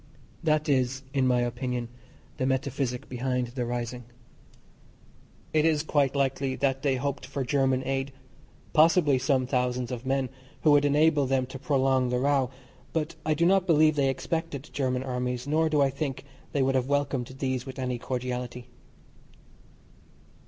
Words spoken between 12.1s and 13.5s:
row, but I do